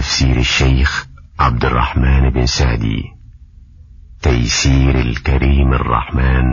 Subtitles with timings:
[0.00, 1.06] تفسير الشيخ
[1.40, 3.02] عبد الرحمن بن سعدي.
[4.22, 6.44] تيسير الكريم الرحمن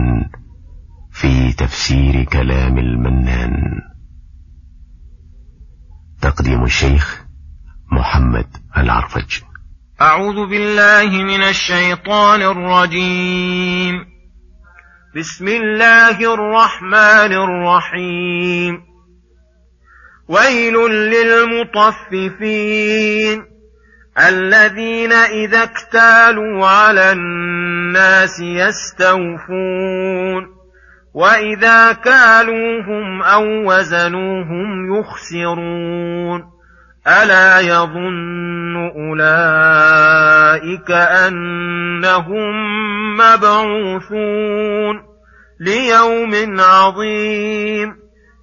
[1.12, 3.52] في تفسير كلام المنان.
[6.22, 7.24] تقديم الشيخ
[7.92, 8.46] محمد
[8.76, 9.40] العرفج.
[10.00, 13.94] أعوذ بالله من الشيطان الرجيم.
[15.16, 18.87] بسم الله الرحمن الرحيم.
[20.28, 20.74] ويل
[21.90, 23.44] للمطففين
[24.28, 29.78] الذين إذا اكتالوا على الناس يستوفون
[31.14, 36.58] وإذا كالوهم أو وزنوهم يخسرون
[37.06, 42.54] ألا يظن أولئك أنهم
[43.16, 45.02] مبعوثون
[45.60, 48.07] ليوم عظيم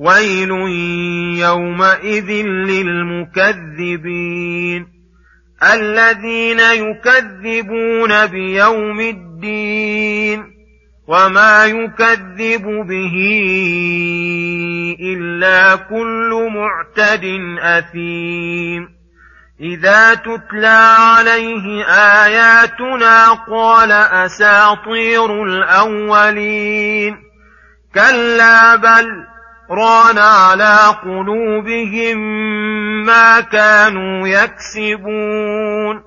[0.00, 0.50] ويل
[1.40, 2.30] يومئذ
[3.48, 4.86] للمكذبين
[5.72, 10.44] الذين يكذبون بيوم الدين
[11.06, 13.16] وما يكذب به
[15.00, 17.24] الا كل معتد
[17.58, 18.88] اثيم
[19.60, 21.84] اذا تتلى عليه
[22.24, 27.16] اياتنا قال اساطير الاولين
[27.94, 29.30] كلا بل
[29.70, 32.18] ران على قلوبهم
[33.06, 36.02] ما كانوا يكسبون.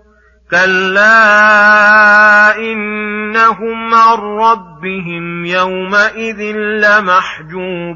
[0.51, 7.93] كلا إنهم عن ربهم يومئذ لمحجوبون.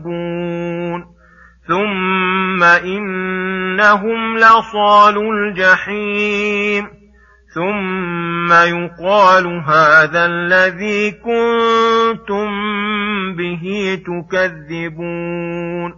[1.68, 6.97] ثم إنهم لصال الجحيم.
[7.58, 12.48] ثم يقال هذا الذي كنتم
[13.38, 13.66] به
[14.08, 15.92] تكذبون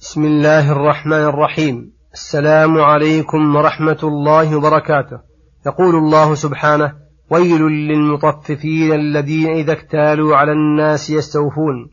[0.00, 1.92] بسم الله الرحمن الرحيم.
[2.12, 5.18] السلام عليكم ورحمة الله وبركاته.
[5.66, 6.92] يقول الله سبحانه
[7.30, 11.90] ويل للمطففين الذين إذا اكتالوا على الناس يستوفون.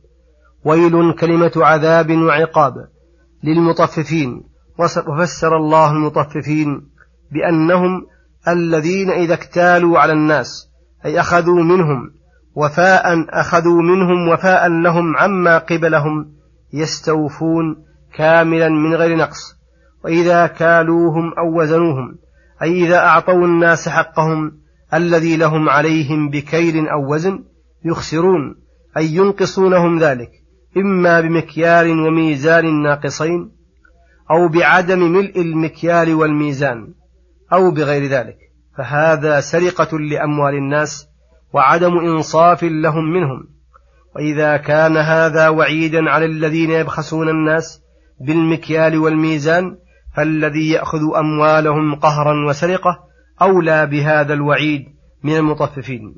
[0.66, 2.74] ويل كلمة عذاب وعقاب
[3.44, 4.44] للمطففين.
[4.80, 6.68] وفسر الله المطففين
[7.32, 8.12] بأنهم
[8.48, 10.70] الذين إذا اكتالوا على الناس
[11.06, 12.12] أي أخذوا منهم
[12.56, 16.32] وفاء أخذوا منهم وفاء لهم عما قبلهم
[16.74, 17.76] يستوفون
[18.16, 19.62] كاملا من غير نقص.
[20.04, 22.16] وإذا كالوهم أو وزنوهم
[22.62, 24.52] أي إذا أعطوا الناس حقهم
[24.94, 27.44] الذي لهم عليهم بكيل أو وزن
[27.86, 28.56] يخسرون
[28.98, 30.32] أي ينقصونهم ذلك
[30.78, 33.52] إما بمكيال وميزان ناقصين
[34.32, 36.94] أو بعدم ملء المكيال والميزان.
[37.54, 38.38] أو بغير ذلك.
[38.78, 41.08] فهذا سرقة لأموال الناس
[41.54, 43.48] وعدم إنصاف لهم منهم.
[44.16, 47.82] وإذا كان هذا وعيدا على الذين يبخسون الناس
[48.22, 49.78] بالمكيال والميزان
[50.16, 53.00] فالذي يأخذ أموالهم قهرا وسرقة
[53.42, 54.86] أولى بهذا الوعيد
[55.24, 56.16] من المطففين.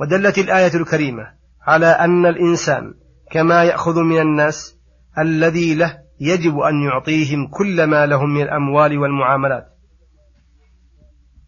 [0.00, 1.26] ودلت الآية الكريمة
[1.66, 2.94] على أن الإنسان
[3.30, 4.78] كما يأخذ من الناس
[5.18, 9.73] الذي له يجب أن يعطيهم كل ما لهم من الأموال والمعاملات.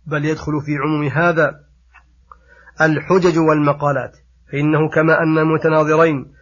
[0.06, 1.60] بل يدخل في عموم هذا
[2.80, 4.16] الحجج والمقالات.
[4.52, 6.32] فإنه كما أن المتناظرين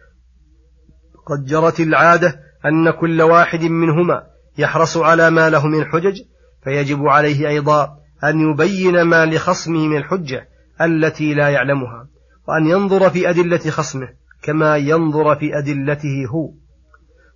[1.25, 4.23] قد جرت العادة أن كل واحد منهما
[4.57, 6.21] يحرص على ما له من الحجج
[6.63, 10.47] فيجب عليه أيضا أن يبين ما لخصمه من الحجة
[10.81, 12.07] التي لا يعلمها
[12.47, 14.07] وأن ينظر في أدلة خصمه
[14.41, 16.51] كما ينظر في أدلته هو.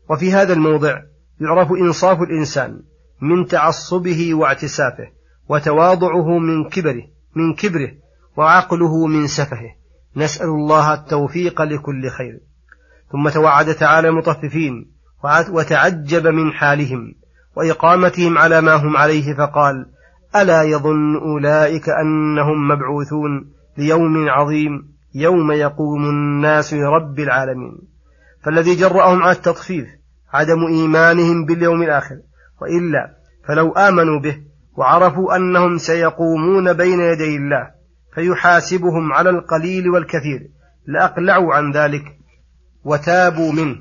[0.09, 1.01] وفي هذا الموضع
[1.41, 2.81] يعرف إنصاف الإنسان
[3.22, 5.07] من تعصبه واعتسافه
[5.50, 7.04] وتواضعه من كبره
[7.36, 7.92] من كبره
[8.38, 9.76] وعقله من سفهه.
[10.16, 12.40] نسأل الله التوفيق لكل خير.
[13.12, 14.91] ثم توعد تعالى المطففين
[15.50, 17.16] وتعجب من حالهم
[17.56, 19.85] وإقامتهم على ما هم عليه فقال
[20.35, 24.72] ألا يظن أولئك أنهم مبعوثون ليوم عظيم
[25.16, 27.78] يوم يقوم الناس لرب العالمين.
[28.44, 29.88] فالذي جرأهم على التطفيف
[30.34, 32.16] عدم إيمانهم باليوم الآخر
[32.62, 33.16] وإلا
[33.47, 34.48] فلو آمنوا به
[34.79, 37.72] وعرفوا أنهم سيقومون بين يدي الله
[38.16, 40.40] فيحاسبهم على القليل والكثير.
[40.87, 42.03] لأقلعوا عن ذلك
[42.84, 43.76] وتابوا منه.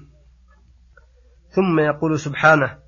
[1.51, 2.79] ثم يقول سبحانه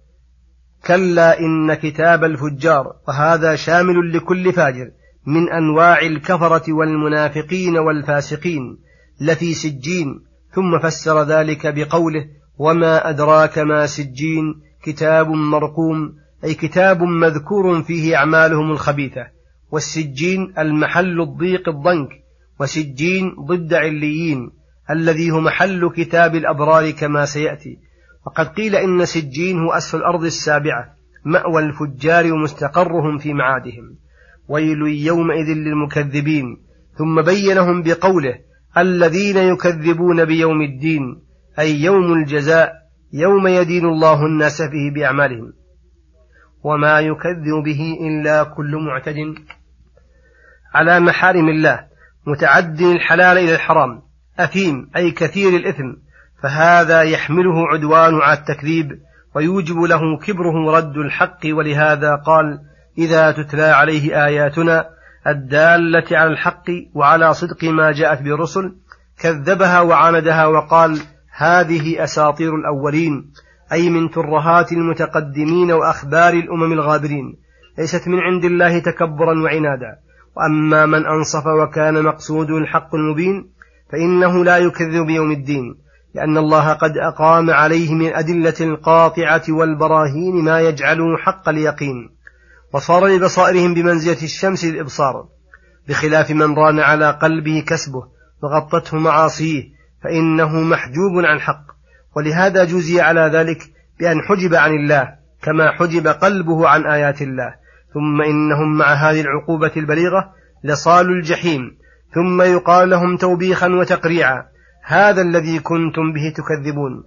[0.86, 4.90] كلا إن كتاب الفجار وهذا شامل لكل فاجر
[5.26, 8.78] من أنواع الكفرة والمنافقين والفاسقين
[9.22, 10.24] التي سجين.
[10.54, 12.24] ثم فسر ذلك بقوله
[12.58, 14.44] وما أدراك ما سجين
[14.82, 16.14] كتاب مرقوم
[16.44, 19.26] أي كتاب مذكور فيه أعمالهم الخبيثة
[19.70, 22.08] والسجين المحل الضيق الضنك
[22.60, 24.50] وسجين ضد عليين
[24.90, 27.78] الذي هو محل كتاب الأبرار كما سيأتي.
[28.26, 30.84] وقد قيل إن سجين هو أسفل الأرض السابعة
[31.24, 33.96] مأوى الفجار ومستقرهم في معادهم.
[34.48, 36.44] ويل يومئذ للمكذبين
[36.98, 38.34] ثم بينهم بقوله
[38.78, 41.02] الذين يكذبون بيوم الدين
[41.58, 42.72] أي يوم الجزاء
[43.12, 45.52] يوم يدين الله الناس فيه بأعمالهم.
[46.62, 49.16] وما يكذب به إلا كل معتد
[50.74, 51.80] على محارم الله
[52.26, 54.02] متعد الحلال إلى الحرام
[54.38, 55.92] أثيم أي كثير الإثم
[56.42, 59.00] فهذا يحمله عدوان على التكذيب
[59.34, 62.58] ويوجب له كبره رد الحق ولهذا قال
[62.98, 64.88] إذا تتلى عليه آياتنا
[65.26, 66.64] الدالة على الحق
[66.94, 68.76] وعلى صدق ما جاءت بالرسل
[69.18, 70.98] كذبها وعاندها وقال
[71.36, 73.32] هذه أساطير الأولين.
[73.72, 77.36] أي من ترهات المتقدمين وأخبار الأمم الغابرين
[77.78, 79.96] ليست من عند الله تكبرا وعنادا.
[80.36, 83.50] وأما من أنصف وكان مقصوده الحق المبين
[83.92, 85.74] فإنه لا يكذب بيوم الدين
[86.14, 92.10] لأن الله قد أقام عليه من أدلة القاطعة والبراهين ما يجعله حق اليقين.
[92.74, 95.28] وصار لبصائرهم بمنزلة الشمس للإبصار
[95.88, 98.02] بخلاف من ران على قلبه كسبه
[98.42, 99.62] وغطته معاصيه
[100.02, 101.79] فإنه محجوب عن حق.
[102.16, 103.58] ولهذا جزي على ذلك
[104.00, 105.08] بأن حجب عن الله
[105.42, 107.54] كما حجب قلبه عن آيات الله.
[107.94, 110.32] ثم إنهم مع هذه العقوبة البليغة
[110.64, 111.60] لصالوا الجحيم.
[112.14, 114.44] ثم يقال لهم توبيخا وتقريعا.
[114.84, 117.04] هذا الذي كنتم به تكذبون.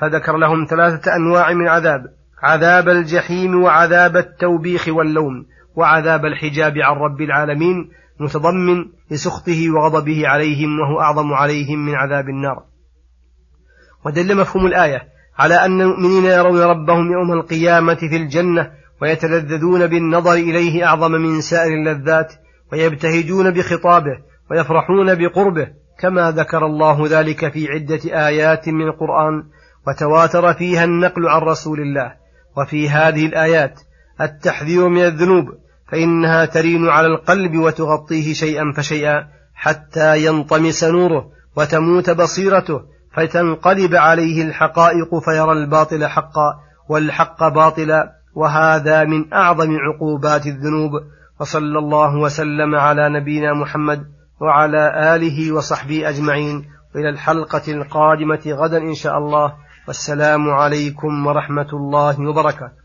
[0.00, 2.02] فذكر لهم ثلاثة أنواع من عذاب.
[2.42, 5.46] عذاب الجحيم وعذاب التوبيخ واللوم
[5.76, 7.90] وعذاب الحجاب عن رب العالمين
[8.20, 12.62] متضمن لسخطه وغضبه عليهم وهو أعظم عليهم من عذاب النار.
[14.06, 15.02] ودل مفهوم الآية
[15.38, 18.70] على أن المؤمنين يرون ربهم يوم القيامة في الجنة
[19.02, 22.32] ويتلذذون بالنظر إليه أعظم من سائر اللذات
[22.72, 24.18] ويبتهجون بخطابه
[24.50, 25.68] ويفرحون بقربه
[26.00, 29.42] كما ذكر الله ذلك في عدة آيات من القرآن
[29.86, 32.12] وتواتر فيها النقل عن رسول الله
[32.56, 33.80] وفي هذه الآيات
[34.20, 35.44] التحذير من الذنوب
[35.92, 42.80] فإنها ترين على القلب وتغطيه شيئا فشيئا حتى ينطمس نوره وتموت بصيرته
[43.16, 46.54] فتنقلب عليه الحقائق فيرى الباطل حقا
[46.88, 50.90] والحق باطلا وهذا من أعظم عقوبات الذنوب.
[51.40, 54.04] وصلى الله وسلم على نبينا محمد
[54.40, 56.64] وعلى آله وصحبه أجمعين.
[56.94, 59.52] وإلى الحلقة القادمة غدا إن شاء الله.
[59.88, 62.83] والسلام عليكم ورحمة الله وبركاته.